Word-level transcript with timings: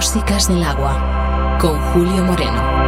Músicas 0.00 0.48
del 0.48 0.64
agua 0.64 1.58
con 1.60 1.78
Julio 1.92 2.24
Moreno. 2.24 2.79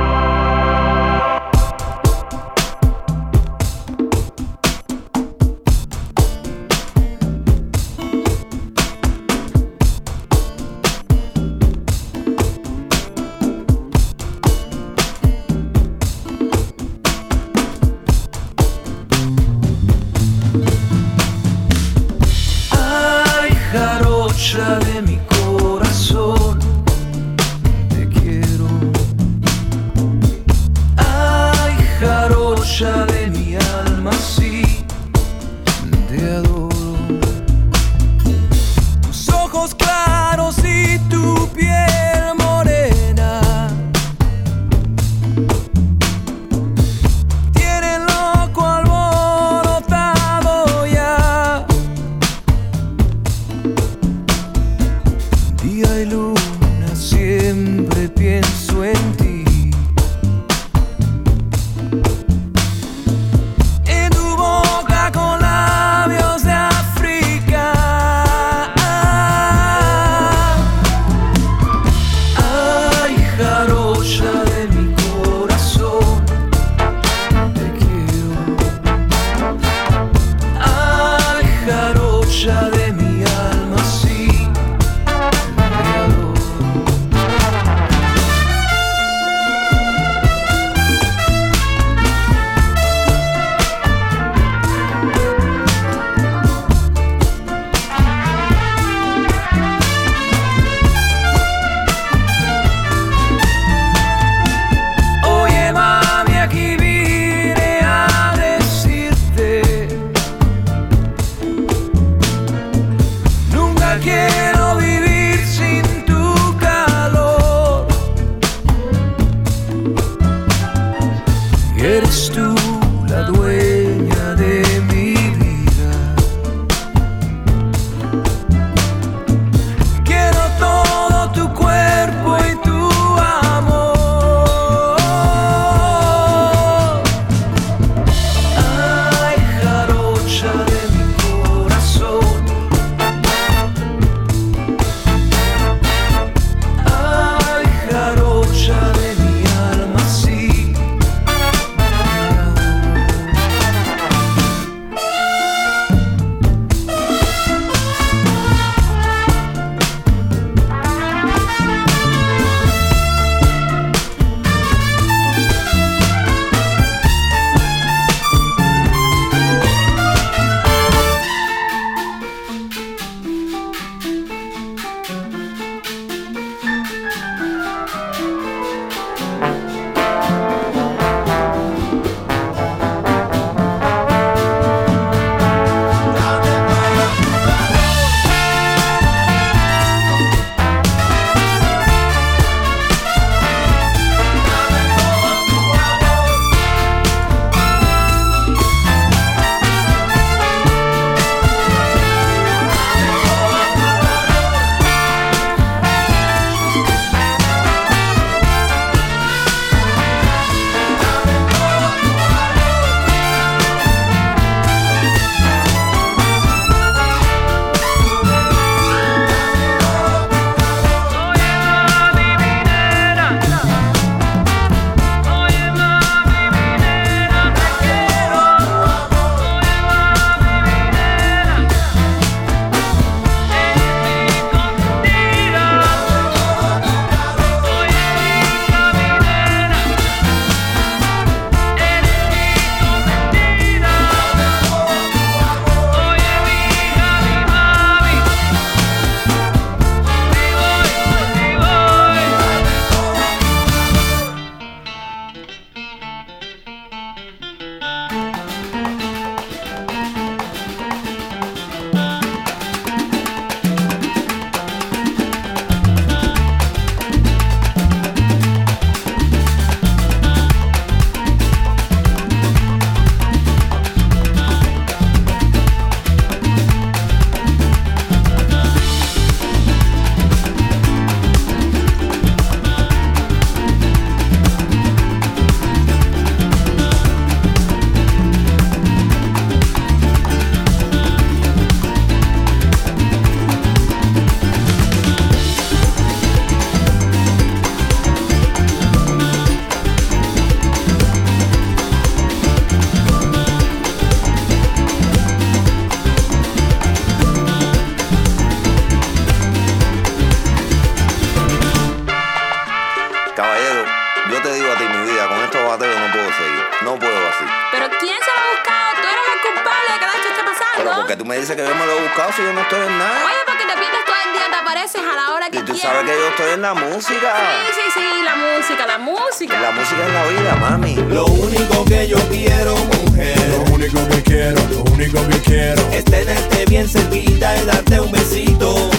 Apareces 324.72 325.02
a 325.02 325.14
la 325.16 325.34
hora 325.34 325.50
que 325.50 325.58
Y 325.58 325.60
tú 325.62 325.72
quieras. 325.74 325.92
sabes 325.92 326.10
que 326.10 326.16
yo 326.16 326.28
estoy 326.28 326.50
en 326.54 326.62
la 326.62 326.72
música. 326.72 327.30
Sí, 327.36 327.72
sí, 327.74 327.90
sí, 327.94 328.24
la 328.24 328.36
música, 328.36 328.86
la 328.86 328.98
música. 328.98 329.60
La 329.60 329.70
música 329.70 330.06
es 330.06 330.12
la 330.14 330.26
vida, 330.28 330.54
mami. 330.56 330.94
Lo 331.12 331.26
único 331.26 331.84
que 331.84 332.08
yo 332.08 332.16
quiero, 332.30 332.74
mujer, 332.76 333.36
Lo 333.50 333.74
único 333.74 334.08
que 334.08 334.22
quiero, 334.22 334.60
lo 334.70 334.82
único 334.92 335.28
que 335.28 335.38
quiero 335.40 335.82
es 335.92 336.04
tenerte 336.06 336.64
bien 336.66 336.88
cerquita 336.88 337.54
y 337.58 337.66
darte 337.66 338.00
un 338.00 338.10
besito. 338.12 338.90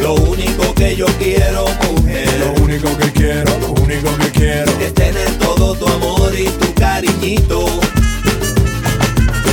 Lo 0.00 0.14
único 0.14 0.74
que 0.74 0.96
yo 0.96 1.06
quiero, 1.18 1.64
Lo 1.66 1.92
mujer, 1.92 2.54
único 2.60 2.98
que 2.98 3.12
quiero, 3.12 3.56
lo 3.60 3.68
único 3.82 4.16
que 4.18 4.30
quiero 4.32 4.72
es 4.80 4.92
tener 4.94 5.30
todo 5.38 5.76
tu 5.76 5.86
amor 5.86 6.34
y 6.36 6.46
tu 6.48 6.74
cariñito. 6.74 7.66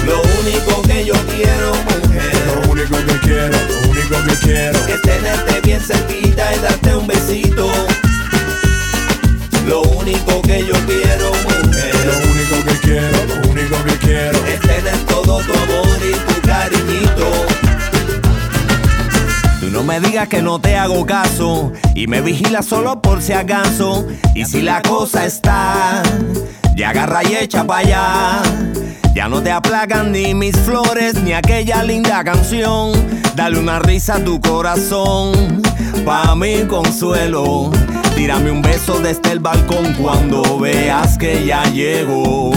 Lo 0.09 0.21
único 0.41 0.81
que 0.81 1.05
yo 1.05 1.13
quiero, 1.27 1.71
mujer, 1.85 2.33
Lo 2.47 2.71
único 2.71 2.97
que 2.97 3.19
quiero, 3.19 3.57
lo 3.69 3.89
único 3.91 4.15
que 4.25 4.35
quiero 4.47 4.79
es 4.87 5.01
tenerte 5.03 5.61
bien 5.61 5.79
cerquita 5.79 6.55
y 6.55 6.59
darte 6.59 6.95
un 6.95 7.05
besito. 7.05 7.69
Lo 9.67 9.81
único 9.83 10.41
que 10.41 10.65
yo 10.65 10.73
quiero, 10.87 11.29
Lo 11.29 11.67
mujer, 11.67 11.93
único 12.31 12.55
que 12.65 12.79
quiero, 12.79 13.17
lo 13.27 13.49
único 13.51 13.83
que 13.83 13.97
quiero 13.99 14.45
es 14.47 14.59
tener 14.61 14.97
todo 15.05 15.41
tu 15.43 15.53
amor 15.53 15.99
y 16.01 16.33
tu 16.33 16.41
cariñito. 16.41 17.27
Tú 19.59 19.67
no 19.69 19.83
me 19.83 19.99
digas 19.99 20.27
que 20.27 20.41
no 20.41 20.59
te 20.59 20.75
hago 20.75 21.05
caso 21.05 21.71
y 21.93 22.07
me 22.07 22.21
vigilas 22.21 22.65
solo 22.65 22.99
por 22.99 23.21
si 23.21 23.33
acaso. 23.33 24.07
Y 24.33 24.45
si 24.45 24.63
la 24.63 24.81
cosa 24.81 25.27
está, 25.27 26.01
ya 26.75 26.89
agarra 26.89 27.23
y 27.23 27.35
echa 27.35 27.63
para 27.63 27.81
allá. 27.81 28.78
Ya 29.19 29.27
no 29.27 29.43
te 29.43 29.51
aplacan 29.51 30.13
ni 30.13 30.33
mis 30.33 30.55
flores 30.55 31.15
ni 31.21 31.33
aquella 31.33 31.83
linda 31.83 32.23
canción. 32.23 32.93
Dale 33.35 33.59
una 33.59 33.77
risa 33.79 34.15
a 34.15 34.23
tu 34.23 34.39
corazón, 34.39 35.61
pa' 36.05 36.33
mi 36.35 36.63
consuelo. 36.63 37.69
Tírame 38.15 38.49
un 38.49 38.61
beso 38.61 38.97
desde 38.99 39.33
el 39.33 39.39
balcón 39.39 39.93
cuando 39.95 40.57
veas 40.57 41.17
que 41.17 41.45
ya 41.45 41.65
llego. 41.65 42.51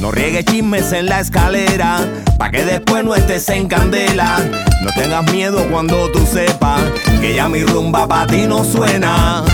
No 0.00 0.10
riegues 0.10 0.46
chismes 0.46 0.92
en 0.92 1.06
la 1.06 1.20
escalera, 1.20 2.00
pa' 2.38 2.50
que 2.50 2.64
después 2.64 3.04
no 3.04 3.14
estés 3.14 3.48
en 3.50 3.68
candela. 3.68 4.40
No 4.82 4.90
tengas 4.96 5.30
miedo 5.30 5.64
cuando 5.70 6.10
tú 6.10 6.26
sepas 6.26 6.82
que 7.20 7.36
ya 7.36 7.48
mi 7.48 7.62
rumba 7.62 8.08
pa' 8.08 8.26
ti 8.26 8.48
no 8.48 8.64
suena. 8.64 9.44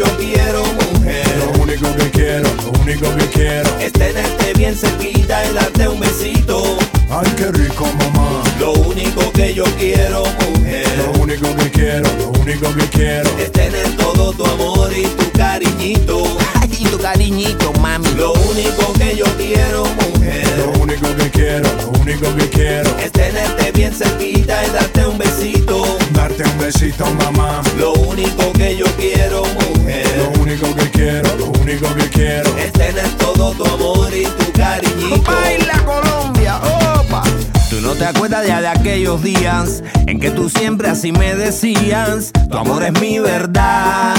Yo 0.00 0.16
quiero, 0.16 0.64
mujer, 0.64 1.26
Lo 1.38 1.62
único 1.62 1.94
que 1.96 2.10
quiero, 2.10 2.48
lo 2.64 2.80
único 2.80 3.14
que 3.16 3.26
quiero 3.26 3.68
es 3.78 3.92
tenerte 3.92 4.54
bien 4.54 4.74
cerquita 4.74 5.44
y 5.44 5.52
darte 5.52 5.88
un 5.88 6.00
besito. 6.00 6.78
Ay, 7.10 7.30
qué 7.36 7.50
rico, 7.52 7.86
mamá 7.98 8.42
Lo 8.58 8.72
único 8.72 9.30
que 9.32 9.52
yo 9.52 9.64
quiero, 9.78 10.22
mujer, 10.48 10.86
Lo 10.96 11.20
único 11.20 11.54
que 11.56 11.70
quiero, 11.70 12.08
lo 12.18 12.28
único 12.40 12.74
que 12.74 12.86
quiero 12.88 13.28
es 13.38 13.52
tener 13.52 13.94
todo 13.96 14.32
tu 14.32 14.46
amor 14.46 14.90
y 14.96 15.02
tu 15.02 15.30
cariñito. 15.32 16.38
Ay, 16.54 16.68
tu 16.90 16.98
cariñito, 16.98 17.72
mami. 17.74 18.08
Lo 18.16 18.32
único 18.32 18.92
que 18.94 19.16
yo 19.16 19.26
quiero, 19.36 19.84
mujer, 19.84 20.48
Lo 20.56 20.80
único 20.80 21.14
que 21.16 21.30
quiero, 21.30 21.68
lo 21.82 22.00
único 22.00 22.34
que 22.36 22.48
quiero 22.48 22.90
es 22.98 23.12
tenerte 23.12 23.70
bien 23.72 23.92
cerquita 23.92 24.64
y 24.66 24.70
darte 24.70 25.06
un 25.06 25.18
besito. 25.18 25.99
Darte 26.20 26.44
un 26.44 26.58
besito, 26.58 27.06
mamá 27.14 27.62
Lo 27.78 27.94
único 27.94 28.52
que 28.52 28.76
yo 28.76 28.84
quiero, 28.98 29.42
mujer, 29.42 30.06
Lo 30.18 30.42
único 30.42 30.74
que 30.74 30.90
quiero, 30.90 31.34
lo 31.38 31.46
único 31.62 31.94
que 31.94 32.10
quiero 32.10 32.54
es 32.58 32.70
tener 32.72 33.08
todo 33.16 33.52
tu 33.52 33.64
amor 33.64 34.12
y 34.14 34.24
tu 34.24 34.52
cariñito. 34.52 35.22
Baila 35.22 35.82
Colombia, 35.82 36.60
opa. 36.98 37.22
Tú 37.70 37.80
no 37.80 37.94
te 37.94 38.04
acuerdas 38.04 38.46
ya 38.46 38.60
de 38.60 38.68
aquellos 38.68 39.22
días 39.22 39.82
en 40.06 40.20
que 40.20 40.30
tú 40.30 40.50
siempre 40.50 40.90
así 40.90 41.10
me 41.10 41.34
decías, 41.34 42.32
tu 42.50 42.58
amor 42.58 42.82
es 42.82 42.92
mi 43.00 43.18
verdad, 43.18 44.14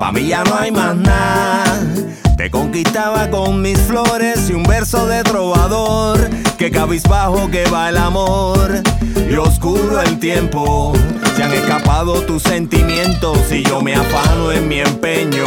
pa' 0.00 0.10
mí 0.10 0.26
ya 0.26 0.42
no 0.42 0.56
hay 0.58 0.72
más 0.72 0.96
nada. 0.96 1.80
Te 2.40 2.50
conquistaba 2.50 3.28
con 3.28 3.60
mis 3.60 3.78
flores 3.78 4.48
y 4.48 4.54
un 4.54 4.62
verso 4.62 5.06
de 5.06 5.22
trovador, 5.22 6.18
que 6.56 6.70
cabizbajo 6.70 7.50
que 7.50 7.68
va 7.68 7.90
el 7.90 7.98
amor 7.98 8.82
y 9.30 9.34
oscuro 9.34 10.00
el 10.00 10.18
tiempo. 10.18 10.94
Se 11.36 11.42
han 11.42 11.52
escapado 11.52 12.22
tus 12.22 12.42
sentimientos 12.42 13.52
y 13.52 13.62
yo 13.62 13.82
me 13.82 13.94
afano 13.94 14.52
en 14.52 14.68
mi 14.68 14.80
empeño. 14.80 15.44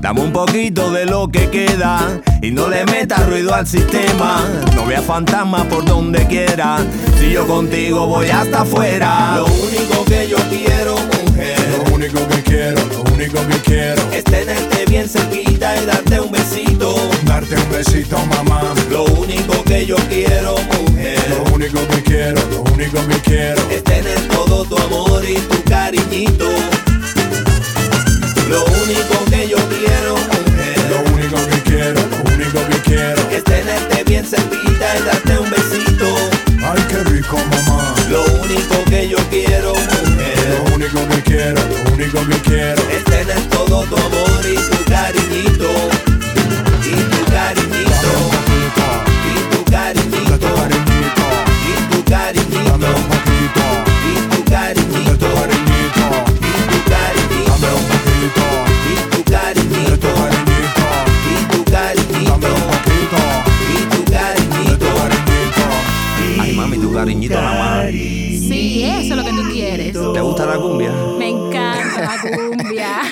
Dame 0.00 0.22
un 0.22 0.32
poquito 0.32 0.90
de 0.90 1.06
lo 1.06 1.28
que 1.28 1.48
queda 1.48 2.20
y 2.42 2.50
no 2.50 2.68
le 2.68 2.84
metas 2.84 3.24
ruido 3.28 3.54
al 3.54 3.64
sistema. 3.64 4.44
No 4.74 4.84
veas 4.84 5.04
fantasmas 5.04 5.66
por 5.66 5.84
donde 5.84 6.26
quiera. 6.26 6.78
Si 7.20 7.30
yo 7.30 7.46
contigo 7.46 8.08
voy 8.08 8.30
hasta 8.30 8.62
afuera. 8.62 9.36
Lo 9.36 9.44
único 9.44 10.04
que 10.06 10.28
yo 10.28 10.38
quiero, 10.50 10.96
mujer, 10.96 11.84
Lo 11.86 11.94
único 11.94 12.18
que 12.26 12.42
quiero, 12.42 12.80
lo 12.88 13.11
único 13.22 13.46
que 13.46 13.58
quiero 13.60 14.02
es 14.12 14.24
tenerte 14.24 14.84
bien 14.86 15.08
cerquita 15.08 15.76
y 15.80 15.86
darte 15.86 16.20
un 16.20 16.32
besito. 16.32 17.10
Darte 17.24 17.54
un 17.54 17.70
besito, 17.70 18.18
mamá 18.26 18.74
Lo 18.90 19.04
único 19.04 19.62
que 19.64 19.86
yo 19.86 19.96
quiero, 20.08 20.56
mujer, 20.58 21.18
Lo 21.30 21.54
único 21.54 21.86
que 21.88 22.02
quiero, 22.02 22.40
lo 22.50 22.62
único 22.72 23.06
que 23.06 23.20
quiero 23.20 23.62
es 23.70 23.84
tener 23.84 24.20
todo 24.28 24.64
tu 24.64 24.76
amor 24.76 25.22
y 25.24 25.34
tu 25.34 25.62
cariñito. 25.64 26.50
Lo 28.48 28.64
único 28.64 29.24
que 29.30 29.48
yo 29.48 29.58
quiero, 29.68 30.16
mujer. 30.16 30.78
Lo 30.90 31.14
único 31.14 31.36
que 31.46 31.62
quiero, 31.70 32.00
lo 32.00 32.34
único 32.34 32.58
que 32.68 32.90
quiero 32.90 33.22
es 33.30 33.44
tenerte 33.44 34.04
bien 34.04 34.24
cerquita 34.26 34.98
y 34.98 35.02
darte 35.04 35.38
un 35.38 35.48
besito. 35.50 36.06
Ay, 36.64 36.82
qué 36.88 37.04
rico, 37.04 37.36
mamá 37.36 37.94
Lo 38.08 38.24
único 38.42 38.84
que 38.88 39.08
yo 39.08 39.18
quiero, 39.30 39.74
mujer, 39.74 40.11
único 40.82 41.08
que 41.08 41.22
quiero, 41.22 41.60
único 41.92 42.26
que 42.26 42.36
quiero 42.40 42.82
es 42.90 43.04
tener 43.04 43.40
todo 43.50 43.84
tu 43.84 43.96
amor 43.96 44.44
y 44.44 44.56
tu 44.56 44.84
cariñito. 44.90 46.11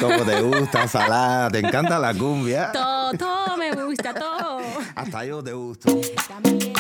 ¿Cómo 0.00 0.25
te 0.25 0.40
gusta, 0.40 0.88
salada? 0.88 1.50
¿Te 1.50 1.59
encanta 1.59 1.99
la 1.99 2.14
cumbia? 2.14 2.73
todo, 2.73 3.12
todo 3.12 3.57
me 3.57 3.73
gusta, 3.73 4.14
todo. 4.14 4.61
Hasta 4.95 5.25
yo 5.25 5.42
te 5.42 5.52
gusto. 5.52 6.00
También. 6.28 6.80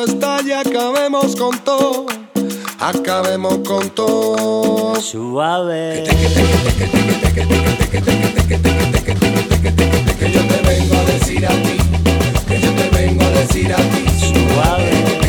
está 0.00 0.40
y 0.44 0.52
acabemos 0.52 1.36
con 1.36 1.58
todo. 1.58 2.06
Acabemos 2.78 3.58
con 3.66 3.90
todo. 3.90 5.00
Suave. 5.00 6.04
Que 10.18 10.32
yo 10.32 10.40
te 10.46 10.62
vengo 10.62 10.94
a 10.96 11.04
decir 11.04 11.46
a 11.46 11.50
ti. 11.50 11.76
Que 12.48 12.60
yo 12.60 12.74
te 12.74 12.90
vengo 12.90 13.24
a 13.24 13.30
decir 13.30 13.72
a 13.72 13.76
ti. 13.76 14.04
Suave. 14.18 15.23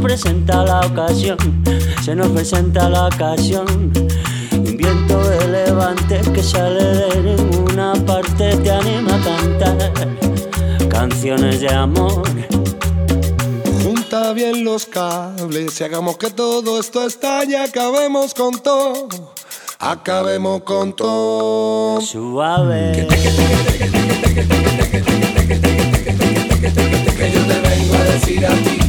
presenta 0.00 0.64
la 0.64 0.80
ocasión, 0.80 1.36
se 2.02 2.14
nos 2.14 2.28
presenta 2.28 2.88
la 2.88 3.06
ocasión. 3.06 3.66
Un 4.52 4.76
viento 4.76 5.22
de 5.28 5.48
levante 5.48 6.20
que 6.32 6.42
sale 6.42 6.82
de 6.82 7.22
ninguna 7.22 7.92
parte 8.06 8.56
te 8.56 8.70
anima 8.70 9.14
a 9.14 9.22
cantar 9.22 9.92
canciones 10.88 11.60
de 11.60 11.72
amor. 11.72 12.22
Junta 13.82 14.32
bien 14.32 14.64
los 14.64 14.86
cables 14.86 15.80
y 15.80 15.84
hagamos 15.84 16.16
que 16.16 16.30
todo 16.30 16.80
esto 16.80 17.06
estalle, 17.06 17.58
acabemos 17.58 18.34
con 18.34 18.60
todo. 18.60 19.08
Acabemos 19.78 20.62
con 20.62 20.94
todo. 20.94 22.00
Suave. 22.00 23.06
Que 27.18 27.32
yo 27.32 27.46
te 27.46 27.60
vengo 27.60 27.94
a 27.94 28.04
decir 28.04 28.46
a 28.46 28.50
ti 28.50 28.87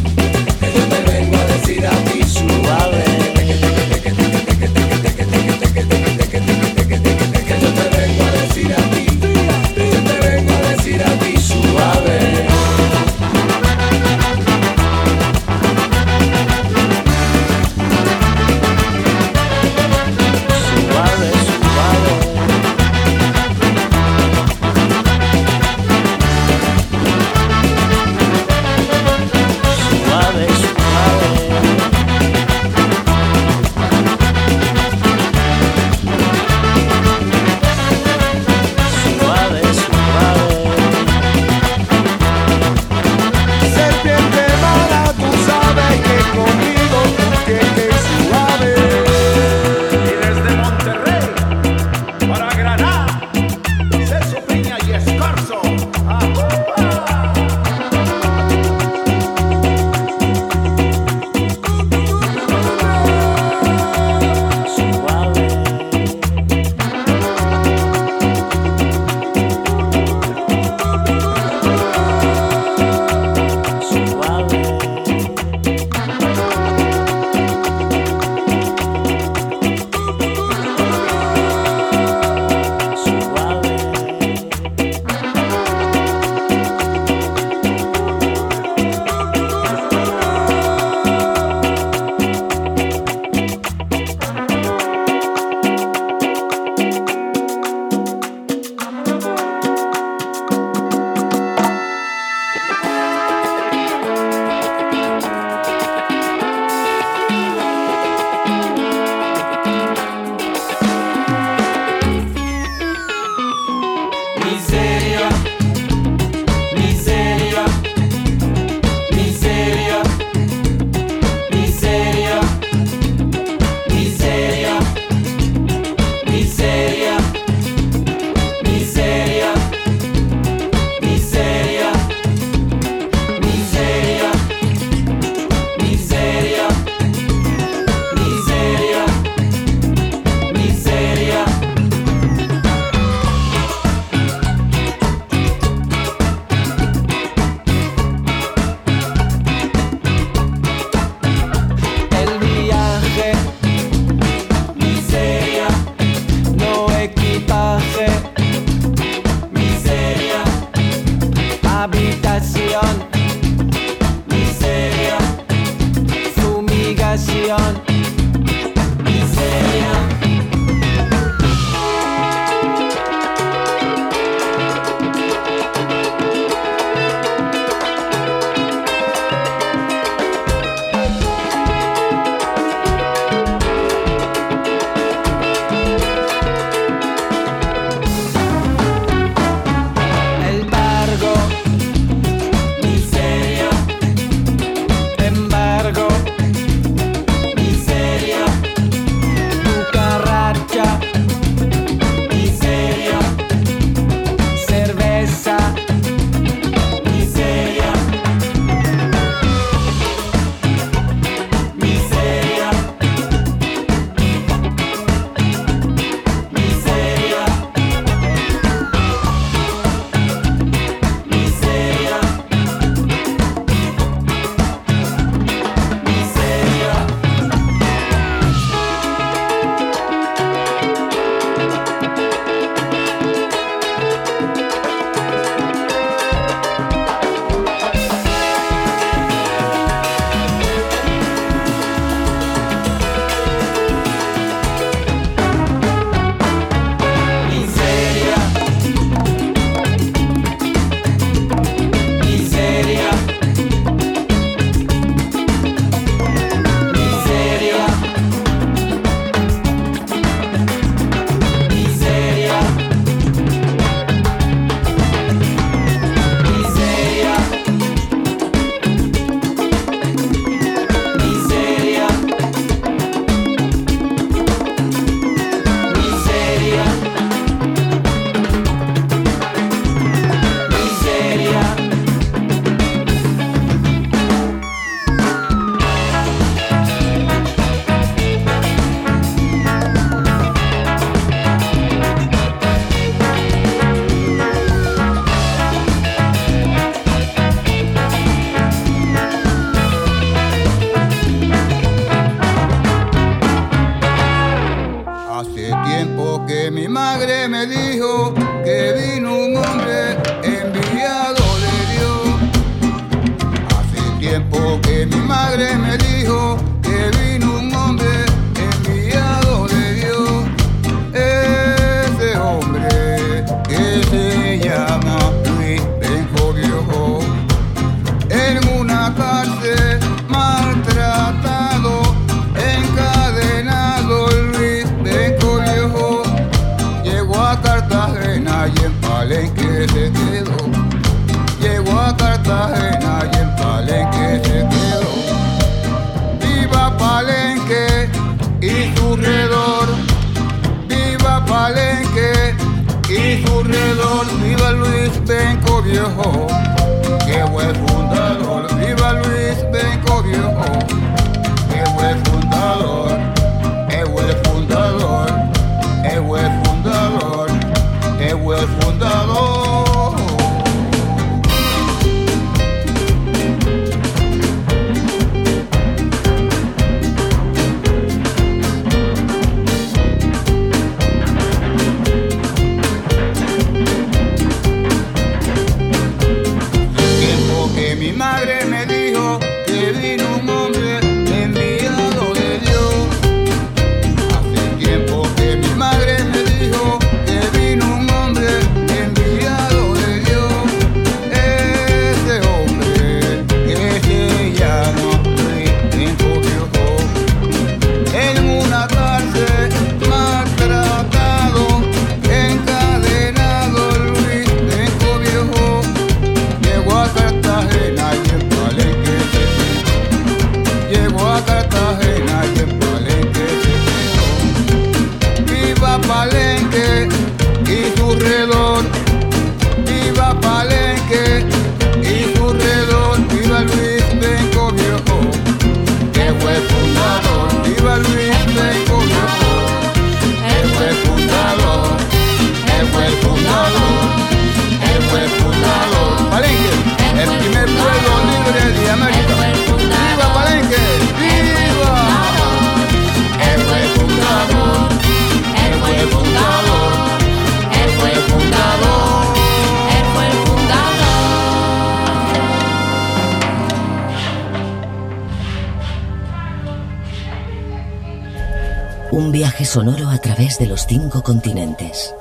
cinco 470.89 471.21
continentes. 471.21 472.15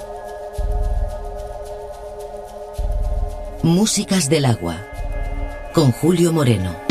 Músicas 3.62 4.28
del 4.28 4.44
agua. 4.44 4.76
Con 5.72 5.90
Julio 5.90 6.34
Moreno. 6.34 6.87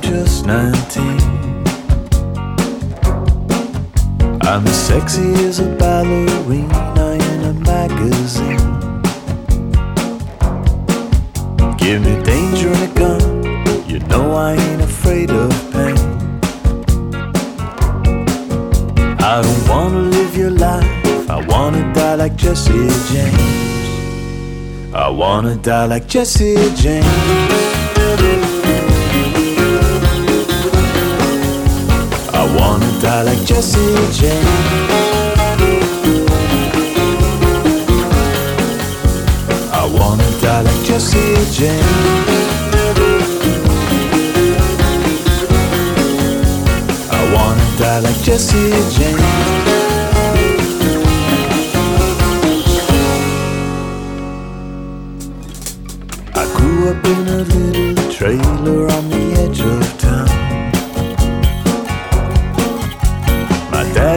Just 0.00 0.46
19. 0.46 1.02
I'm 4.42 4.66
as 4.66 4.86
sexy 4.86 5.32
as 5.46 5.58
a 5.60 5.68
ballerina 5.76 7.18
in 7.28 7.44
a 7.44 7.52
magazine. 7.52 8.58
Give 11.76 12.02
me 12.02 12.22
danger 12.22 12.68
and 12.68 12.90
a 12.90 12.94
gun, 12.94 13.88
you 13.88 13.98
know 14.00 14.34
I 14.34 14.52
ain't 14.52 14.82
afraid 14.82 15.30
of 15.30 15.50
pain. 15.72 15.96
I 19.20 19.42
don't 19.42 19.68
wanna 19.68 19.98
live 19.98 20.36
your 20.36 20.50
life, 20.50 21.30
I 21.30 21.44
wanna 21.46 21.92
die 21.94 22.16
like 22.16 22.36
Jesse 22.36 22.88
James. 23.12 24.94
I 24.94 25.08
wanna 25.08 25.56
die 25.56 25.86
like 25.86 26.06
Jesse 26.06 26.56
James. 26.76 27.71
Wanna 32.56 32.90
die 33.00 33.22
like 33.22 33.44
Jesse 33.44 33.78
James. 34.12 34.46
I 39.72 39.86
wanna 39.96 40.28
die 40.40 40.62
like 40.62 40.84
Jesse 40.84 41.18
James. 41.56 41.86
I 47.10 47.20
wanna 47.34 47.66
die 47.78 48.00
like 48.00 48.22
Jesse 48.22 48.70
James. 48.96 49.22
I 56.34 56.44
grew 56.56 56.90
up 56.90 57.04
in 57.04 57.28
a 57.28 57.42
little 57.44 58.12
trailer 58.12 58.90
on 58.92 59.10
the 59.10 59.24
edge 59.42 59.60
of 59.60 60.01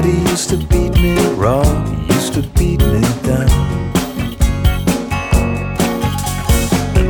daddy 0.01 0.19
used 0.31 0.49
to 0.49 0.57
beat 0.57 0.93
me 1.01 1.15
raw, 1.35 1.63
used 2.09 2.33
to 2.33 2.41
beat 2.57 2.81
me 2.81 3.01
down. 3.23 3.47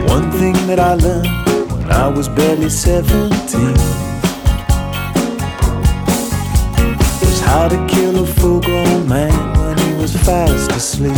One 0.05 0.29
thing 0.39 0.53
that 0.67 0.79
I 0.79 0.93
learned 0.93 1.71
when 1.71 1.91
I 1.91 2.07
was 2.07 2.29
barely 2.29 2.69
17 2.69 3.31
was 7.21 7.39
how 7.41 7.67
to 7.67 7.87
kill 7.87 8.23
a 8.23 8.27
full 8.27 8.61
grown 8.61 9.09
man 9.09 9.33
when 9.57 9.77
he 9.79 9.91
was 9.99 10.15
fast 10.17 10.71
asleep. 10.71 11.17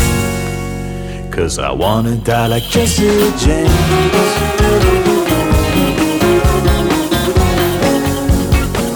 Cause 1.33 1.59
I 1.59 1.71
wanna 1.71 2.15
die 2.15 2.47
like 2.47 2.63
Jesse 2.63 3.09
James. 3.43 3.69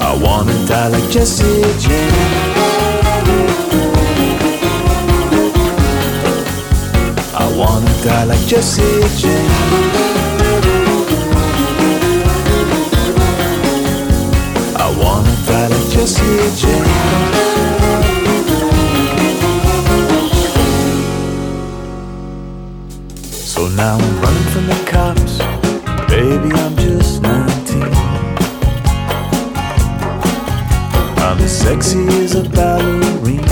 I 0.09 0.17
wanna 0.23 0.55
die 0.67 0.87
like 0.87 1.09
Jesse 1.11 1.63
James. 1.85 2.60
I 7.61 7.63
wanna 7.63 7.93
die 8.03 8.23
like 8.23 8.47
Jesse 8.47 8.81
James. 9.21 9.51
I 14.75 14.87
wanna 14.97 15.35
die 15.45 15.67
like 15.67 15.89
Jesse 15.91 16.23
James. 16.59 16.89
So 23.31 23.67
now 23.67 23.95
I'm 23.95 24.21
running 24.21 24.49
from 24.53 24.65
the 24.65 24.79
cops. 24.89 25.37
Baby, 26.09 26.49
I'm 26.55 26.75
just 26.77 27.21
19. 27.21 27.83
I'm 31.19 31.47
sexy 31.47 32.07
as 32.23 32.33
a 32.33 32.43
ballerina 32.49 33.50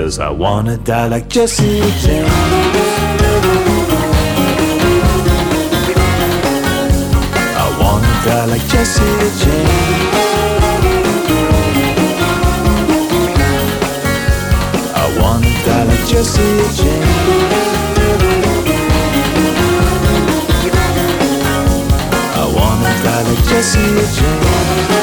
Cause 0.00 0.18
I 0.18 0.30
wanna 0.30 0.78
die 0.78 1.08
like 1.08 1.28
Jesse 1.28 1.78
James. 2.00 2.32
I 7.54 7.66
wanna 7.78 8.12
die 8.24 8.46
like 8.46 8.66
Jesse 8.72 9.04
James. 9.40 9.70
I 14.96 15.04
wanna 15.20 15.52
die 15.66 15.84
like 15.84 16.06
Jesse 16.08 16.48
James. 16.78 17.10
I 22.36 22.44
wanna 22.56 22.90
die 23.04 23.22
like 23.28 23.44
Jesse 23.50 23.84
James. 24.16 24.99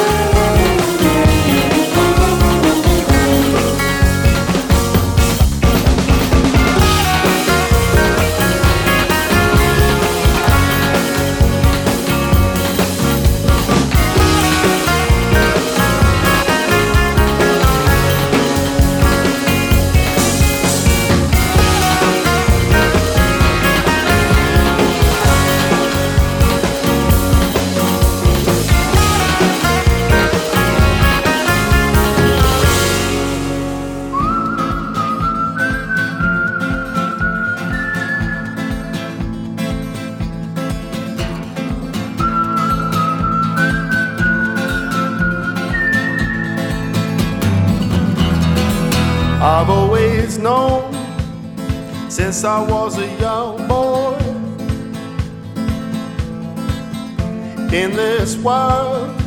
In 57.74 57.92
this 57.92 58.38
world 58.38 59.22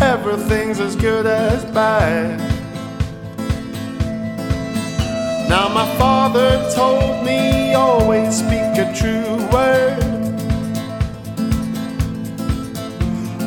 everything's 0.00 0.80
as 0.80 0.94
good 0.94 1.26
as 1.26 1.64
bad. 1.66 2.38
Now 5.48 5.68
my 5.68 5.86
father 5.96 6.70
told 6.74 7.24
me 7.24 7.74
always 7.74 8.38
speak 8.38 8.76
a 8.76 8.92
true 8.94 9.36
word. 9.52 10.02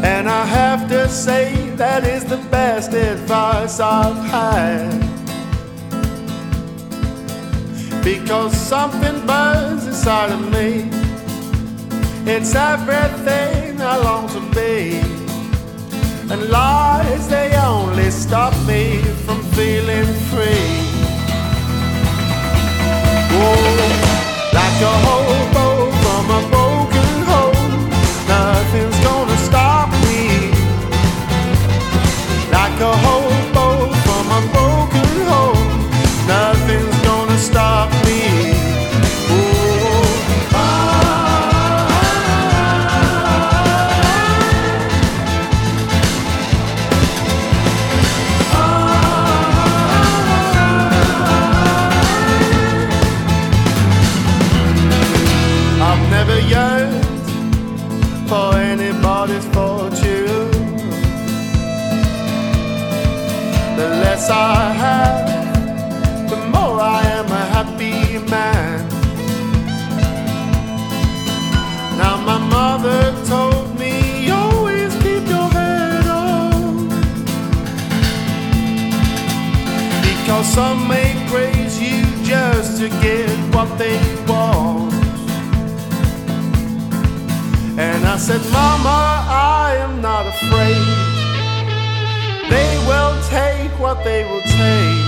And 0.03 0.27
I 0.27 0.45
have 0.45 0.89
to 0.89 1.07
say 1.07 1.69
that 1.75 2.03
is 2.03 2.25
the 2.25 2.37
best 2.49 2.93
advice 2.93 3.79
I've 3.79 4.25
had. 4.25 4.99
Because 8.03 8.55
something 8.57 9.25
burns 9.27 9.85
inside 9.85 10.31
of 10.31 10.51
me. 10.51 10.89
It's 12.25 12.55
everything 12.55 13.60
I 13.93 13.97
long 13.97 14.25
to 14.29 14.39
be. 14.55 15.01
And 16.31 16.49
lies, 16.49 17.27
they 17.27 17.53
only 17.57 18.09
stop 18.09 18.53
me 18.65 18.83
from 19.25 19.39
feeling 19.55 20.09
free. 20.29 20.71
Oh, 23.39 23.63
like 24.59 24.79
a 24.91 24.95
hobo 25.05 25.67
from 26.01 26.25
a 26.37 26.41
broken 26.53 27.13
home, 27.31 27.89
nothing's 28.33 28.99
gonna 29.07 29.37
stop 29.49 29.89
me. 30.05 30.21
Like 32.49 32.79
a 32.79 32.93
hobo 33.03 33.20
I 64.31 64.71
have, 64.71 66.29
the 66.29 66.37
more 66.37 66.79
I 66.79 67.01
am 67.19 67.25
a 67.25 67.45
happy 67.55 68.17
man. 68.29 68.87
Now 71.97 72.15
my 72.25 72.37
mother 72.37 73.13
told 73.25 73.77
me 73.77 74.29
always 74.29 74.93
keep 75.03 75.27
your 75.27 75.49
head 75.51 76.07
on 76.07 76.87
Because 80.01 80.47
some 80.47 80.87
may 80.87 81.11
praise 81.29 81.79
you 81.81 82.01
just 82.23 82.79
to 82.79 82.87
get 83.01 83.29
what 83.53 83.69
they 83.77 83.99
want. 84.27 84.93
And 87.77 88.05
I 88.05 88.17
said, 88.17 88.41
Mama, 88.53 89.25
I 89.29 89.75
am 89.77 90.01
not 90.01 90.25
afraid 90.25 91.00
what 93.93 94.03
they 94.05 94.23
will 94.23 94.41
take 94.41 95.03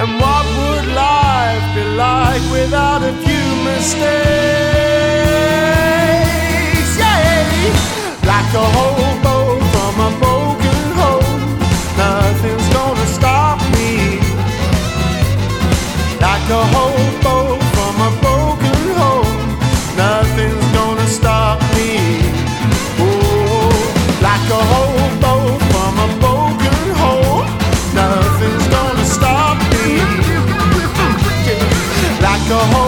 And 0.00 0.10
what 0.22 0.44
would 0.56 0.86
life 0.94 1.66
be 1.74 1.84
like 2.06 2.42
without 2.50 3.02
a 3.02 3.12
few 3.24 3.46
mistakes? 3.68 4.00
Yeah, 7.02 7.72
like 8.32 8.50
a 8.62 8.66
hobo 8.76 9.36
from 9.72 9.94
a 10.08 10.10
broken 10.22 10.82
home, 11.00 11.42
nothing's 12.00 12.68
gonna 12.76 13.08
stop 13.18 13.58
me. 13.76 13.90
Like 16.24 16.46
a 16.60 16.62
hobo 16.74 17.09
go 32.50 32.58
home. 32.58 32.79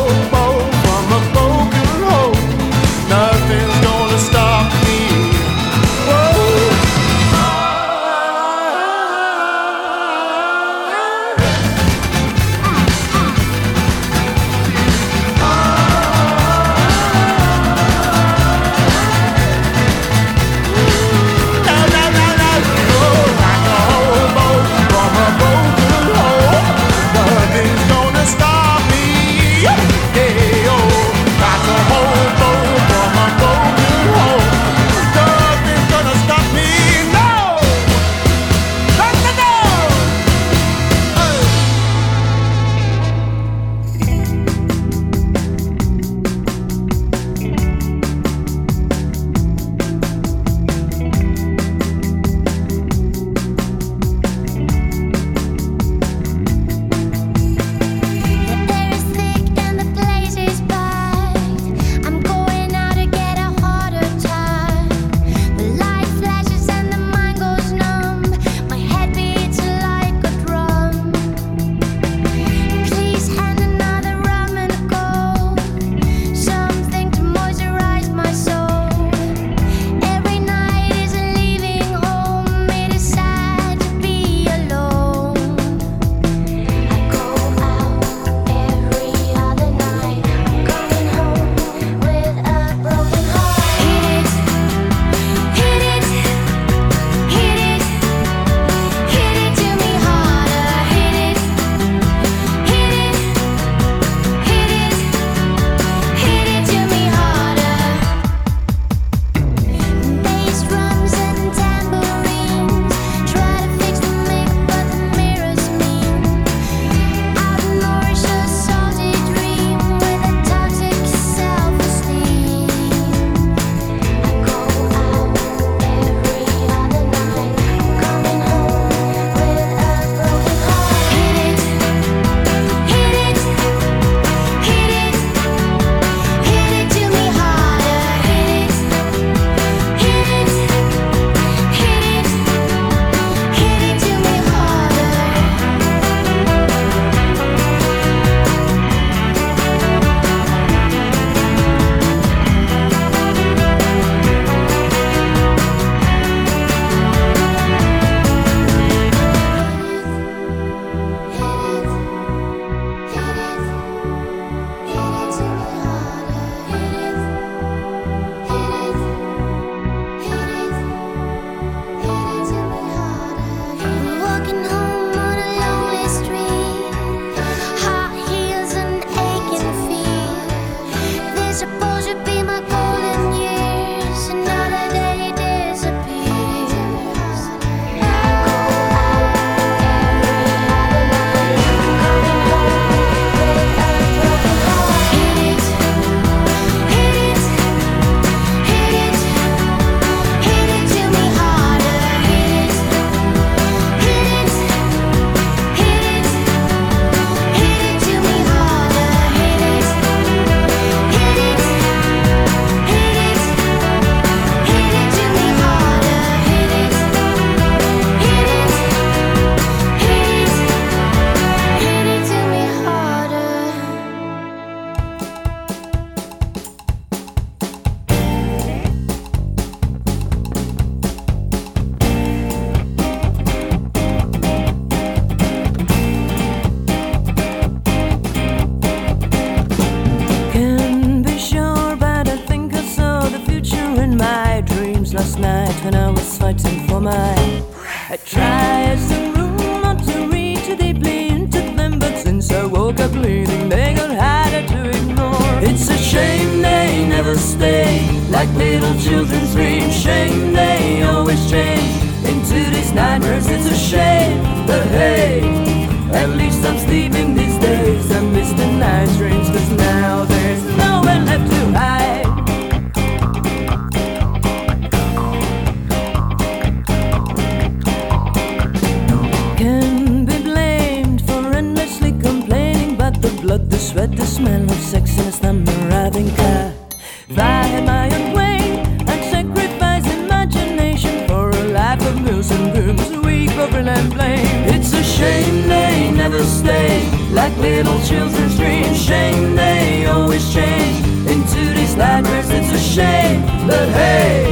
But 303.67 303.89
hey, 303.91 304.45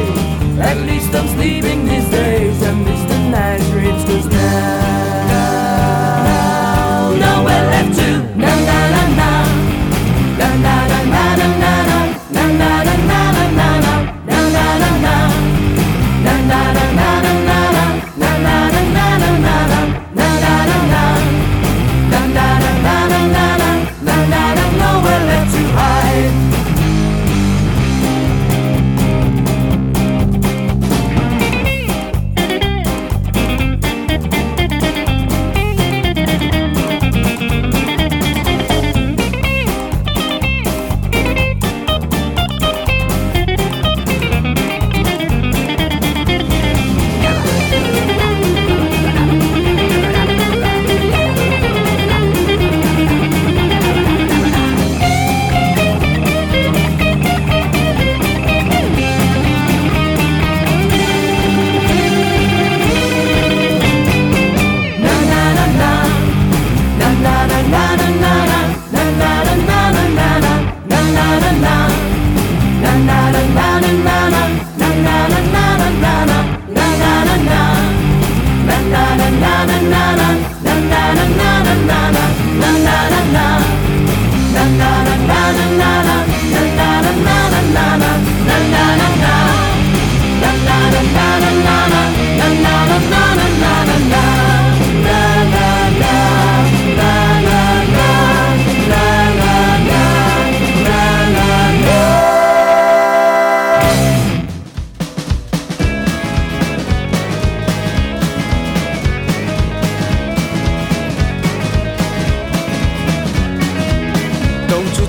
at 0.61 0.77
least 0.87 1.15
I'm 1.15 1.27
sleeping 1.29 1.85
these 1.85 2.09
days. 2.11 2.61
Miss 2.61 3.03
the 3.11 3.19
night 3.31 3.61
dreams, 3.71 4.05
cause 4.05 4.27
now, 4.27 4.80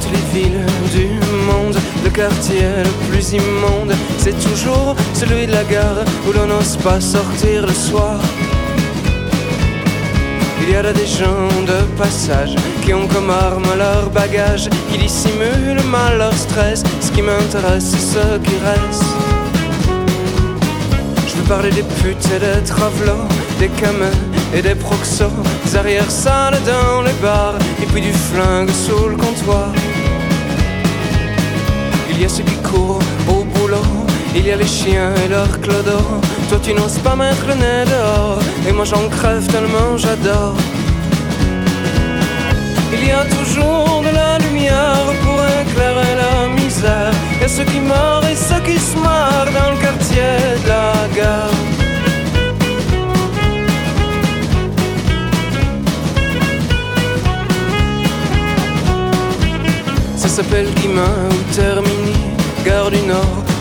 toutes 0.01 0.11
les 0.11 0.39
villes 0.39 0.65
du 0.93 1.07
monde, 1.45 1.77
le 2.03 2.09
quartier 2.09 2.61
le 2.83 3.09
plus 3.09 3.33
immonde, 3.33 3.93
c'est 4.17 4.37
toujours 4.39 4.95
celui 5.13 5.47
de 5.47 5.51
la 5.51 5.63
gare 5.63 6.03
où 6.27 6.31
l'on 6.31 6.47
n'ose 6.47 6.77
pas 6.77 6.99
sortir 6.99 7.65
le 7.65 7.73
soir. 7.73 8.19
Il 10.61 10.69
y 10.69 10.75
a 10.75 10.81
là 10.81 10.93
des 10.93 11.05
gens 11.05 11.47
de 11.65 11.97
passage 11.97 12.55
qui 12.83 12.93
ont 12.93 13.07
comme 13.07 13.29
arme 13.29 13.77
leur 13.77 14.09
bagage, 14.09 14.69
qui 14.91 14.97
dissimulent 14.97 15.83
mal 15.89 16.17
leur 16.17 16.33
stress. 16.33 16.83
Ce 17.01 17.11
qui 17.11 17.21
m'intéresse, 17.21 17.85
c'est 17.91 18.19
ce 18.19 18.37
qui 18.37 18.55
reste. 18.63 19.03
Je 21.27 21.35
veux 21.35 21.47
parler 21.47 21.71
des 21.71 21.83
putes 21.83 22.27
et 22.35 22.39
des 22.39 22.63
travelots, 22.63 23.27
des 23.59 23.69
cameux 23.69 24.17
et 24.53 24.61
des 24.61 24.75
proxos, 24.75 25.31
des 25.65 25.75
arrières-salles 25.75 26.59
dans 26.65 27.01
les 27.01 27.13
bars, 27.21 27.55
et 27.81 27.85
puis 27.87 28.01
du 28.01 28.13
flingue 28.13 28.69
sous 28.69 29.09
le 29.09 29.15
comptoir. 29.15 29.71
Il 32.21 32.25
y 32.25 32.27
a 32.27 32.29
ceux 32.29 32.43
qui 32.43 32.55
courent 32.57 32.99
au 33.27 33.43
boulot, 33.45 33.81
il 34.35 34.45
y 34.45 34.51
a 34.51 34.55
les 34.55 34.67
chiens 34.67 35.11
et 35.25 35.27
leurs 35.27 35.59
clodos. 35.59 36.21
Toi 36.49 36.59
tu 36.61 36.71
n'oses 36.71 36.99
pas 36.99 37.15
mettre 37.15 37.47
le 37.47 37.55
nez 37.55 37.83
dehors, 37.89 38.37
et 38.69 38.71
moi 38.71 38.85
j'en 38.85 39.09
crève 39.09 39.43
tellement 39.47 39.97
j'adore. 39.97 40.55
Il 42.93 43.07
y 43.07 43.09
a 43.09 43.25
toujours 43.25 44.03
de 44.07 44.13
la 44.13 44.37
lumière 44.37 45.03
pour 45.23 45.39
éclairer 45.63 46.13
la 46.23 46.61
misère. 46.61 47.11
Et 47.43 47.47
ceux 47.47 47.63
qui 47.63 47.79
meurent 47.79 48.27
et 48.31 48.35
ceux 48.35 48.61
qui 48.67 48.77
se 48.77 48.95
marrent 48.99 49.51
dans 49.59 49.71
le 49.71 49.81
quartier 49.81 50.31
de 50.63 50.67
la 50.69 50.93
gare. 51.15 51.49
Ça 60.17 60.27
s'appelle 60.27 60.69
Guimain 60.75 61.17
ou 61.31 61.51
du 61.51 62.00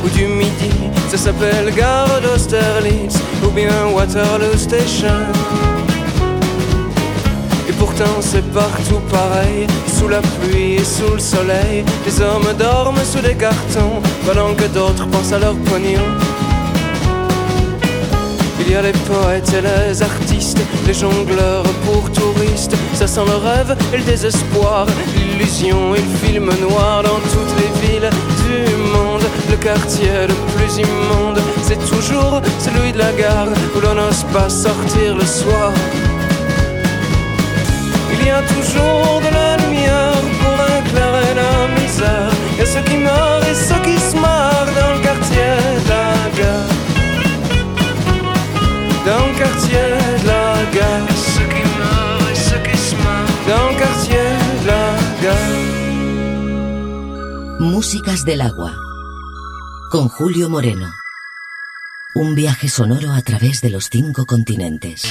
Ou 0.05 0.09
du 0.11 0.27
Midi. 0.27 0.71
Ça 1.11 1.17
s'appelle 1.17 1.75
gare 1.75 2.21
d'Austerlitz 2.23 3.17
ou 3.45 3.51
bien 3.51 3.87
Waterloo 3.95 4.57
Station. 4.57 5.09
Et 7.69 7.73
pourtant 7.73 8.21
c'est 8.21 8.49
partout 8.53 9.01
pareil, 9.11 9.67
sous 9.99 10.09
la 10.09 10.21
pluie 10.21 10.75
et 10.75 10.85
sous 10.85 11.15
le 11.15 11.19
soleil. 11.19 11.85
Les 12.07 12.21
hommes 12.21 12.53
dorment 12.59 13.05
sous 13.05 13.21
des 13.21 13.35
cartons, 13.35 14.01
pendant 14.27 14.55
que 14.55 14.67
d'autres 14.73 15.07
pensent 15.09 15.33
à 15.33 15.39
leur 15.39 15.55
pognon. 15.55 16.09
Il 18.61 18.73
y 18.73 18.77
a 18.77 18.83
les 18.83 18.93
poètes 18.93 19.53
et 19.53 19.63
les 19.63 20.01
artistes, 20.03 20.61
les 20.87 20.95
jongleurs 20.95 21.65
pour 21.85 22.11
touristes. 22.13 22.77
Ça 22.95 23.07
sent 23.07 23.25
le 23.27 23.37
rêve 23.37 23.77
et 23.93 23.97
le 23.97 24.05
désespoir, 24.05 24.87
l'illusion 25.17 25.95
et 25.95 26.01
le 26.01 26.27
film 26.27 26.51
noir 26.61 27.03
dans 27.03 27.21
toutes 27.33 27.55
les 27.59 27.89
villes 27.89 28.11
Le 29.51 29.57
quartier 29.57 30.27
le 30.29 30.35
plus 30.55 30.79
immonde, 30.79 31.41
c'est 31.63 31.79
toujours 31.89 32.41
celui 32.59 32.93
de 32.93 32.99
la 32.99 33.13
gare 33.13 33.49
où 33.75 33.81
l'on 33.81 33.95
n'ose 33.95 34.25
pas 34.33 34.49
sortir 34.49 35.17
le 35.17 35.27
soir. 35.27 35.73
Il 38.13 38.27
y 38.27 38.31
a 38.31 38.43
toujours 38.43 39.21
de 39.21 39.35
la 39.35 39.57
lumière 39.57 39.80
Del 58.25 58.43
agua. 58.43 58.77
Con 59.91 60.09
Julio 60.09 60.51
Moreno. 60.51 60.93
Un 62.15 62.35
viaje 62.35 62.69
sonoro 62.69 63.13
a 63.13 63.23
través 63.23 63.63
de 63.63 63.71
los 63.71 63.89
cinco 63.89 64.27
continentes. 64.27 65.05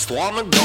Just 0.00 0.12
wanna 0.12 0.59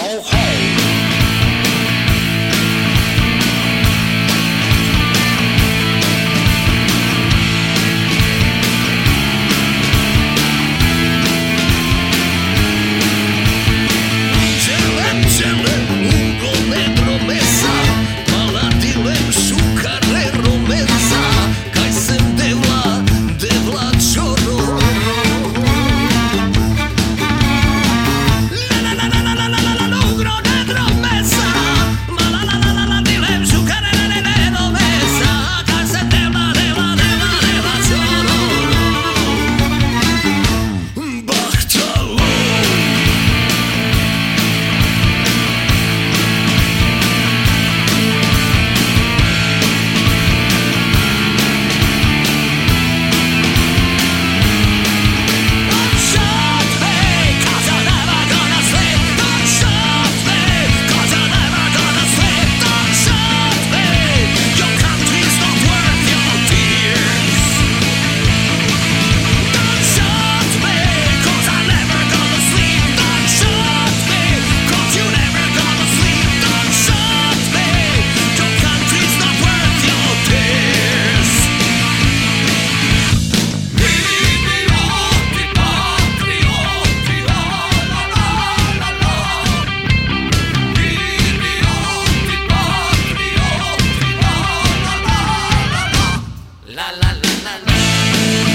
na 97.43 97.55
you 97.57 98.54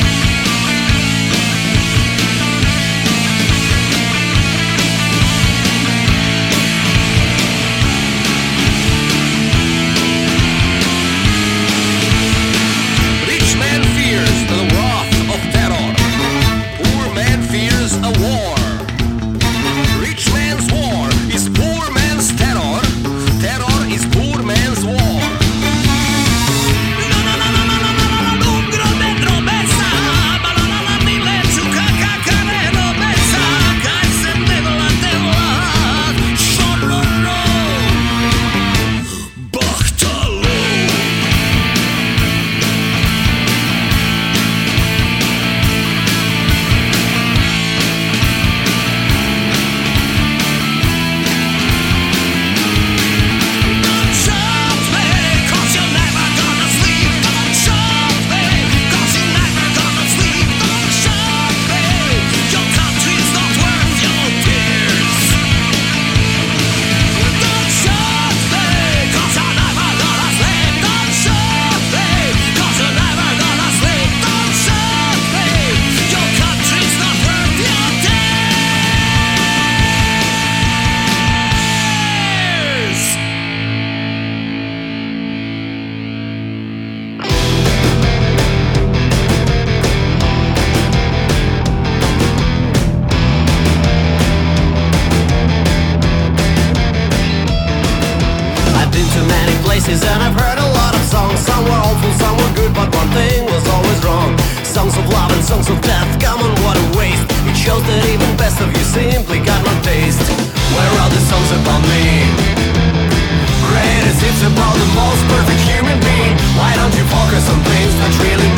perfect 115.31 115.63
human 115.71 115.99
being. 116.03 116.35
Why 116.59 116.75
don't 116.79 116.95
you 116.99 117.07
focus 117.07 117.45
on 117.53 117.59
things 117.63 117.95
that 118.01 118.13
really 118.27 118.50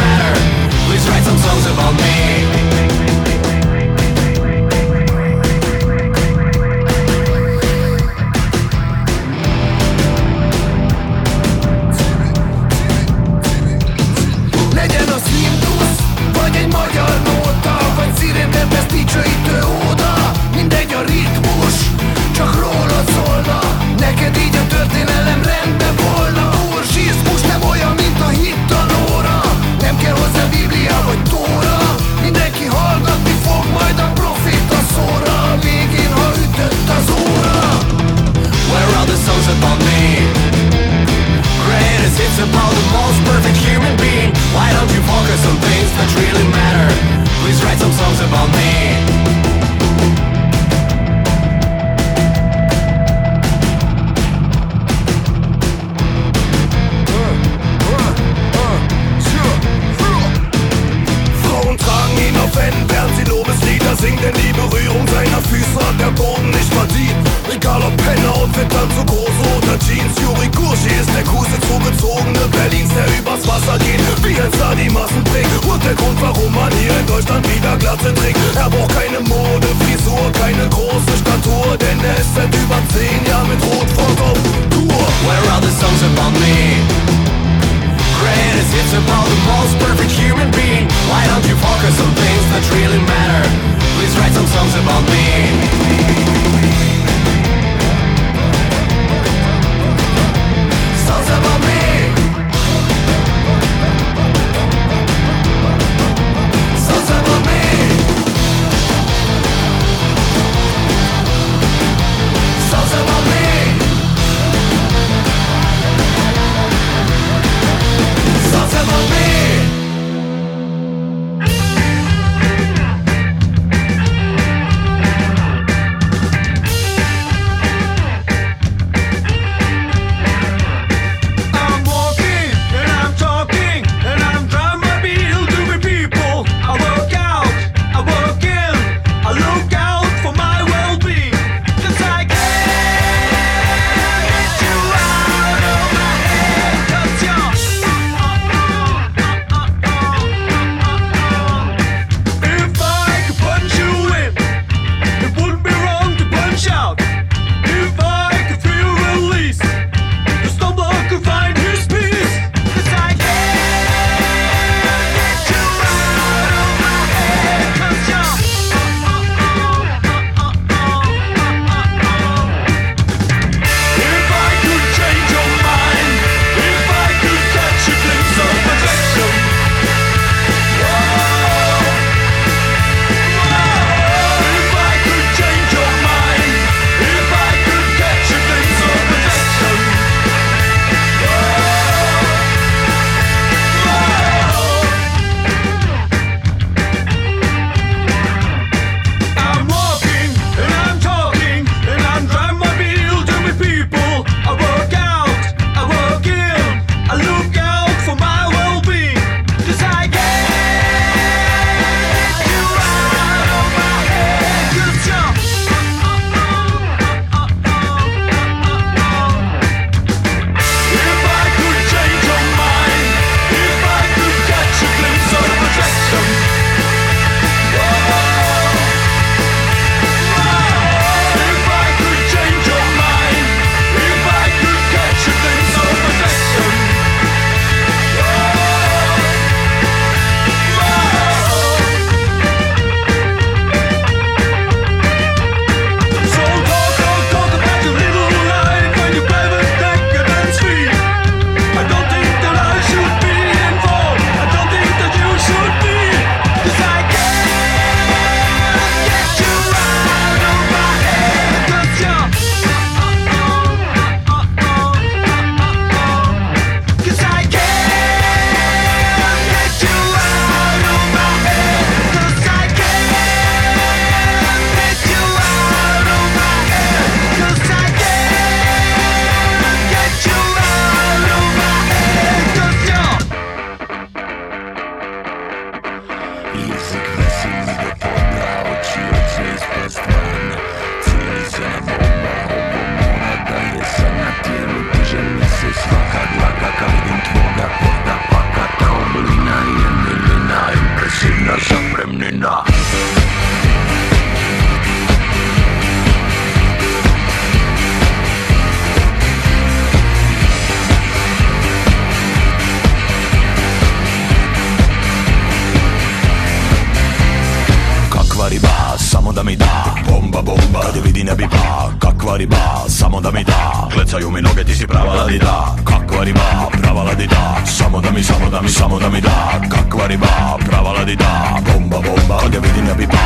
da 328.53 328.61
mi, 328.61 328.69
samo 328.69 328.99
da 328.99 329.09
mi, 329.09 329.21
da 329.21 329.61
da 329.63 329.69
Kakva 329.69 330.07
riba, 330.07 330.59
prava 330.67 330.93
ladida 330.93 331.33
Bomba, 331.67 331.99
bomba, 332.07 332.37
kad 332.43 332.55
je 332.55 332.61
vidi 332.61 332.83
ne 332.89 332.95
bi 332.95 333.07
pa. 333.07 333.25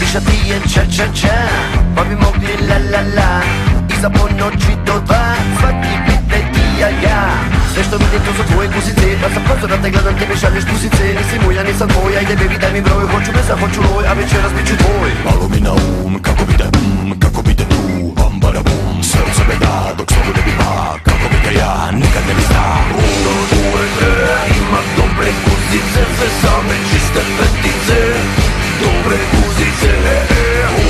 Piša 0.00 0.20
ti 0.20 0.36
je 0.50 0.58
ča 0.72 0.82
ča 0.96 1.06
ča 1.20 1.36
Pa 1.96 2.04
bi 2.04 2.14
mogli 2.24 2.52
la 2.68 2.78
la 2.92 3.02
la. 3.16 3.30
I 3.92 4.00
za 4.02 4.10
ponoći 4.10 4.72
do 4.86 4.94
dva 5.06 5.24
Svaki 5.60 5.94
pitaj 6.06 6.42
ti 6.52 6.64
ja 6.80 6.88
ja. 6.88 7.20
Sve 7.74 7.82
što 7.84 7.96
vidim 7.96 8.20
to 8.26 8.32
su 8.36 8.42
tvoje 8.52 8.68
guzice 8.74 9.06
Ja 9.22 9.28
sam 9.34 9.42
prozor 9.46 9.68
da 9.70 9.76
te 9.82 9.90
gledam 9.90 10.14
ti 10.18 10.24
mi 10.30 10.36
šalješ 10.40 10.64
pusice 10.70 11.04
Nisi 11.18 11.36
moja, 11.44 11.62
nisam 11.68 11.88
tvoja 11.88 12.18
Ajde 12.18 12.34
baby 12.40 12.58
daj 12.60 12.72
mi 12.72 12.80
broj 12.80 13.04
Hoću 13.12 13.30
mesa, 13.36 13.54
hoću 13.62 13.80
loj 13.88 14.04
A 14.10 14.12
večeras 14.12 14.52
bit 14.56 14.66
ću 14.68 14.76
tvoj. 14.82 15.10
Malo 15.28 15.48
mi 15.52 15.60
na 15.66 15.72
um, 15.72 16.18
kako 16.26 16.42
bi 16.48 16.54
te, 16.60 16.66
mm, 16.78 17.10
kako 17.22 17.40
bi 17.46 17.52
te 17.58 17.64
tu 17.72 17.80
Bambara 18.16 18.62
bum, 18.68 19.02
sve 19.02 19.20
od 19.26 19.32
sebe 19.38 19.54
da 19.64 19.74
Dok 19.98 20.10
ne 20.36 20.42
bi 20.46 20.52
pa, 20.58 20.72
kako 21.06 21.27
te 21.48 21.58
ja 21.58 21.90
Nikad 21.92 22.24
ne 22.28 22.34
bi 22.34 22.42
sta 22.42 22.66
Uno, 22.92 23.34
due, 23.52 23.84
tre 23.98 24.36
Ima 24.58 24.80
dobre 24.96 25.28
guzice 25.44 26.00
Sve 26.16 26.28
same 26.42 26.76
čiste 26.88 27.22
petice. 27.36 28.00
Dobre 28.82 29.16
guzice 29.32 29.92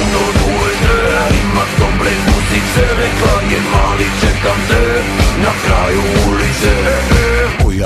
Uno, 0.01 0.23
due, 0.41 0.71
tre 0.83 1.19
Ima 1.43 1.65
dobre 1.81 2.11
guzice 2.27 2.83
Rekla 3.01 3.35
je 3.53 3.61
mali 3.73 4.07
čekam 4.21 4.59
te 4.69 4.85
Na 5.45 5.53
kraju 5.65 6.03
ulice 6.29 6.75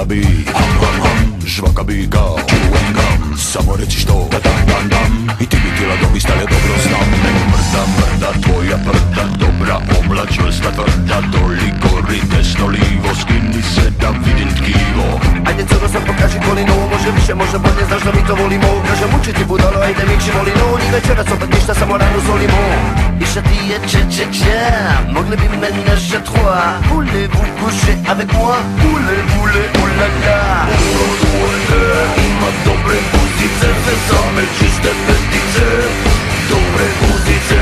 bi, 0.00 0.24
ham, 0.48 0.72
ham, 0.80 0.96
ham 1.04 1.18
Žvaka 1.46 1.82
bi 1.82 2.08
kao, 2.10 2.38
čuvam 2.48 2.88
gam 2.96 3.36
Samo 3.38 3.76
reći 3.76 4.00
što, 4.00 4.28
da 4.32 4.38
dam, 4.38 4.60
dam, 4.66 4.88
dam 4.88 5.12
I 5.40 5.46
ti 5.46 5.56
bi 5.64 5.70
tila 5.78 5.94
dobi 6.02 6.20
stale 6.20 6.44
dobro 6.52 6.74
znam 6.86 7.08
Nek 7.24 7.38
mrda, 7.52 7.82
mrda, 7.98 8.30
tvoja 8.42 8.76
prda 8.86 9.24
Dobra 9.42 9.76
omla, 9.98 10.24
čvrsta, 10.34 10.70
tvrda 10.76 11.18
Doli, 11.32 11.68
gori, 11.82 12.20
desno, 12.32 12.66
livo 12.66 13.10
Skini 13.20 13.62
se 13.74 13.84
da 14.00 14.10
vidim 14.24 14.50
tkivo 14.58 15.06
Ajde 15.46 15.62
curo 15.68 15.88
sam 15.88 16.02
pokaži 16.06 16.38
kolino 16.48 16.74
Može 16.92 17.10
više, 17.18 17.34
može 17.34 17.58
bolje, 17.64 17.84
znaš 17.88 18.02
da 18.06 18.12
mi 18.16 18.26
to 18.28 18.34
volimo 18.42 18.70
Kažem 18.88 19.10
učiti 19.20 19.44
budalo, 19.44 19.78
ajde 19.86 20.02
mi 20.08 20.16
volino 20.38 20.66
Ni 20.82 20.88
večeras 20.96 21.28
opet 21.34 21.48
ništa, 21.54 21.74
samo 21.74 21.96
rano 22.00 22.20
solimo 22.26 22.62
Iša 23.24 23.40
ti 23.48 23.56
je 23.70 23.76
če 23.90 24.00
če 24.14 24.24
če 24.38 24.58
Mogli 25.14 25.36
bi 25.36 25.46
ménage 25.52 26.14
à 26.16 26.20
trois 26.20 26.80
Voulez-vous 26.90 27.48
coucher 27.60 27.96
avec 28.08 28.32
moi 28.32 28.56
Voulez, 28.82 29.22
voulez, 29.34 29.81
tre 31.68 31.92
Ima 32.28 32.50
dobre 32.64 32.96
guzice 33.12 33.68
Sve 33.84 33.94
same 34.08 34.42
čiste 34.58 34.90
petice. 35.06 35.66
Dobre 36.50 36.86
guzice 37.00 37.58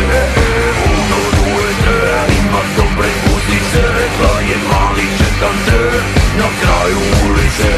Uno, 0.91 1.21
due, 1.37 1.69
tre 1.83 2.13
Ima 2.41 2.63
dobre 2.77 3.09
guzice 3.25 3.81
Rekla 3.99 4.35
je 4.49 4.57
mali 4.71 5.07
čekam 5.19 5.57
te 5.67 5.81
Na 6.39 6.49
kraju 6.61 6.99
ulice 7.27 7.73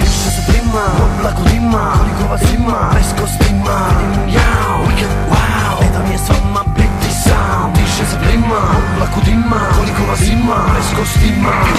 Više 0.00 0.30
se 0.36 0.42
prima, 0.52 0.86
lako 1.24 1.42
dima 1.50 1.92
Koliko 1.98 2.32
vas 2.32 2.42
ima, 2.58 2.90
bez 2.94 3.08
kostima. 3.20 3.78
Vidim 4.00 4.28
jao, 4.36 4.78
weekend 4.86 5.16
wow. 5.30 5.80
Ne 5.80 5.88
da 5.92 5.98
mi 6.06 6.12
je 6.12 6.18
s 6.18 6.28
vama 6.28 6.62
biti 6.76 7.10
sam. 7.24 7.72
Više 7.76 8.04
se 8.10 8.16
prima, 8.24 8.60
lako 9.00 9.20
dima 9.24 9.60
quasi 10.02 10.34
mai 10.34 10.82
scosti 10.82 11.32
mai 11.38 11.72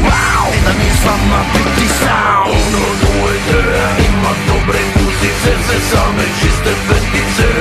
Wow, 0.00 0.52
da 0.64 0.72
mi 0.72 0.90
fama 0.90 1.40
tutti 1.52 1.86
sound 2.00 2.54
Uno, 2.66 2.84
due, 3.00 3.32
tre, 3.46 4.08
ma 4.22 4.32
dobre 4.46 4.78
tutti 4.92 5.30
se 5.42 5.54
se 5.66 5.80
same 5.90 6.24
čiste 6.38 6.74
petice 6.86 7.55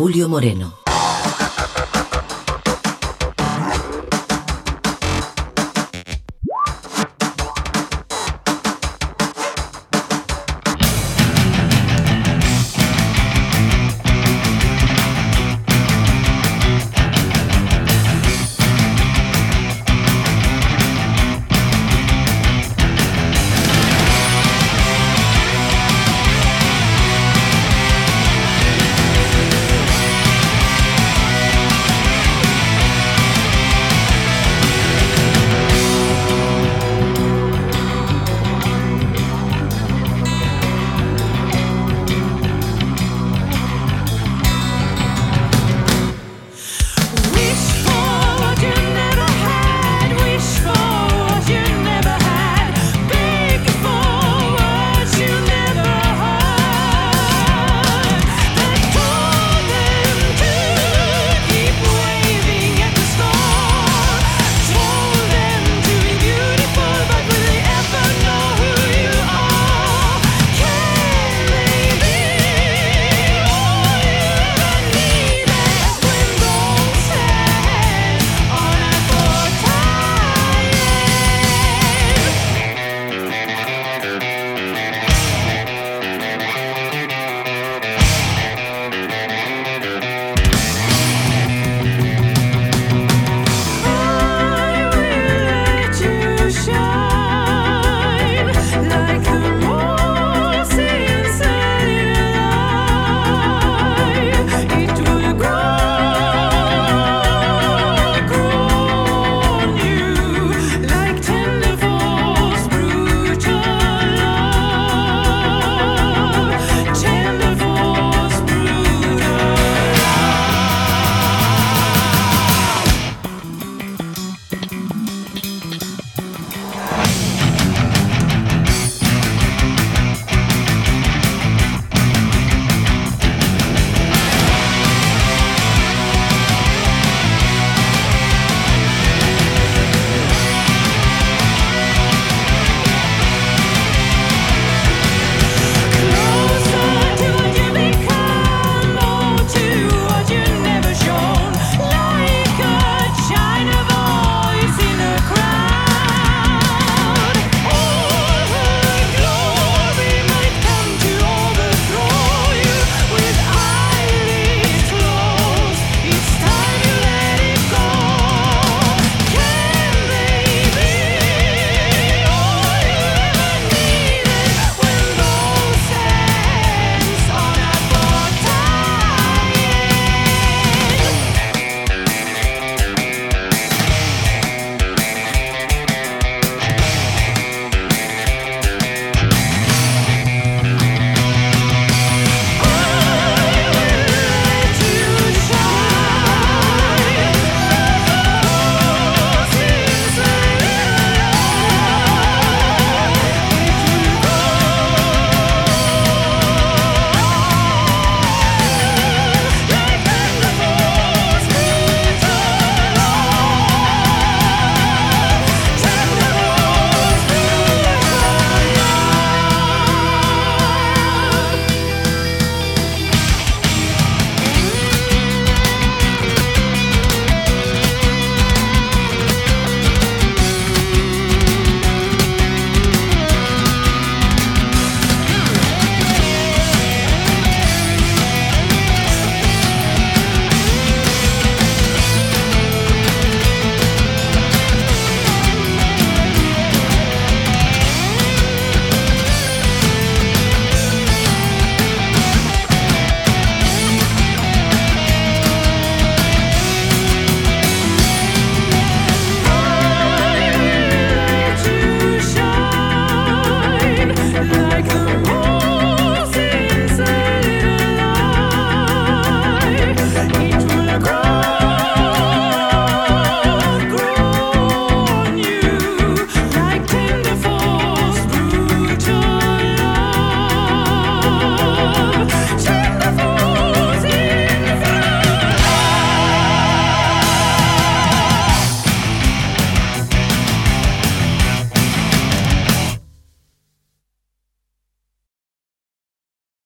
Julio 0.00 0.30
Moreno. 0.30 0.89